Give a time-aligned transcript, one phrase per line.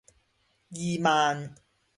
[0.71, 1.53] 二萬